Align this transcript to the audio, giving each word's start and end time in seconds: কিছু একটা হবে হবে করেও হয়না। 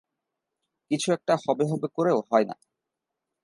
কিছু 0.91 1.07
একটা 1.13 1.33
হবে 1.43 1.63
হবে 1.71 1.87
করেও 1.95 2.19
হয়না। 2.29 2.55